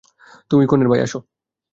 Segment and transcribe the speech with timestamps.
[0.51, 1.19] তুমিই তো কনের ভাই, আসো।